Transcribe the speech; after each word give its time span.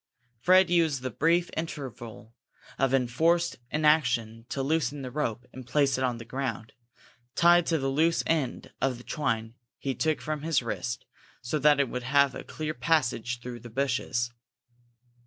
Fred 0.39 0.71
used 0.71 1.03
the 1.03 1.11
brief 1.11 1.51
interval 1.55 2.33
of 2.79 2.91
enforced 2.91 3.57
inaction 3.69 4.47
to 4.49 4.63
loosen 4.63 5.03
the 5.03 5.11
rope 5.11 5.45
and 5.53 5.63
place 5.67 5.95
it 5.99 6.03
on 6.03 6.17
the 6.17 6.25
ground, 6.25 6.73
tied 7.35 7.67
to 7.67 7.77
the 7.77 7.87
loose 7.87 8.23
end 8.25 8.73
of 8.81 8.97
the 8.97 9.03
twine 9.03 9.53
he 9.77 9.93
took 9.93 10.19
from 10.19 10.41
his 10.41 10.63
wrist, 10.63 11.05
so 11.43 11.59
that 11.59 11.79
it 11.79 11.87
would 11.87 12.01
have 12.01 12.33
a 12.33 12.43
clear 12.43 12.73
passage 12.73 13.41
through 13.41 13.59
the 13.59 13.69
bushes. 13.69 14.31